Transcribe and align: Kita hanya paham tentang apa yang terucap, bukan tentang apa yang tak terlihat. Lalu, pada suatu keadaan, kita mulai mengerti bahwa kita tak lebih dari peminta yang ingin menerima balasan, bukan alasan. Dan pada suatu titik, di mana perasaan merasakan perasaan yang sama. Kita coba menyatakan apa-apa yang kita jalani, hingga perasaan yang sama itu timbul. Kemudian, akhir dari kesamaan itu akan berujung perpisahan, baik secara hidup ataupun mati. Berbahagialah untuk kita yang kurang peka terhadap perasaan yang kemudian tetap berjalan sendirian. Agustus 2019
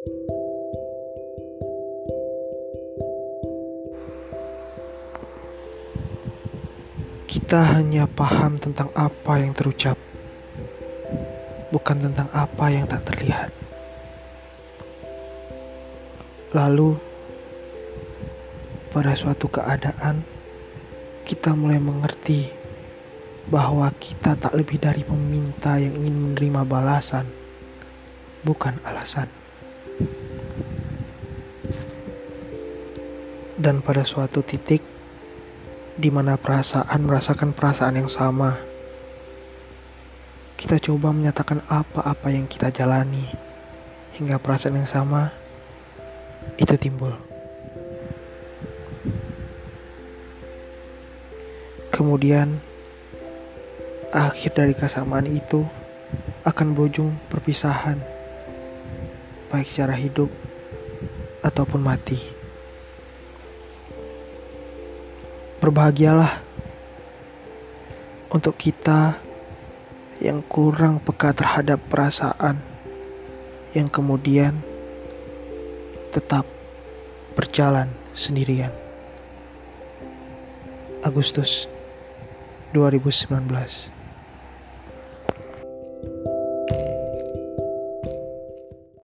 Kita 0.00 0.16
hanya 7.76 8.08
paham 8.08 8.56
tentang 8.56 8.88
apa 8.96 9.44
yang 9.44 9.52
terucap, 9.52 10.00
bukan 11.68 12.00
tentang 12.00 12.32
apa 12.32 12.72
yang 12.72 12.88
tak 12.88 13.12
terlihat. 13.12 13.52
Lalu, 16.56 16.96
pada 18.96 19.12
suatu 19.12 19.52
keadaan, 19.52 20.24
kita 21.28 21.52
mulai 21.52 21.76
mengerti 21.76 22.48
bahwa 23.52 23.92
kita 24.00 24.32
tak 24.40 24.56
lebih 24.56 24.80
dari 24.80 25.04
peminta 25.04 25.76
yang 25.76 25.92
ingin 25.92 26.32
menerima 26.32 26.64
balasan, 26.64 27.28
bukan 28.48 28.80
alasan. 28.88 29.39
Dan 33.60 33.84
pada 33.84 34.08
suatu 34.08 34.40
titik, 34.40 34.80
di 36.00 36.08
mana 36.08 36.40
perasaan 36.40 37.04
merasakan 37.04 37.52
perasaan 37.52 38.00
yang 38.00 38.08
sama. 38.08 38.56
Kita 40.56 40.80
coba 40.80 41.12
menyatakan 41.12 41.60
apa-apa 41.68 42.32
yang 42.32 42.48
kita 42.48 42.72
jalani, 42.72 43.28
hingga 44.16 44.40
perasaan 44.40 44.80
yang 44.80 44.88
sama 44.88 45.28
itu 46.56 46.72
timbul. 46.80 47.12
Kemudian, 51.92 52.56
akhir 54.08 54.56
dari 54.56 54.72
kesamaan 54.72 55.28
itu 55.28 55.68
akan 56.48 56.72
berujung 56.72 57.12
perpisahan, 57.28 58.00
baik 59.52 59.68
secara 59.68 59.92
hidup 59.92 60.32
ataupun 61.44 61.84
mati. 61.84 62.39
Berbahagialah 65.60 66.40
untuk 68.32 68.56
kita 68.56 69.20
yang 70.24 70.40
kurang 70.44 71.04
peka 71.04 71.36
terhadap 71.36 71.80
perasaan 71.92 72.56
yang 73.76 73.92
kemudian 73.92 74.56
tetap 76.10 76.48
berjalan 77.36 77.92
sendirian. 78.16 78.72
Agustus 81.04 81.68
2019 82.72 83.99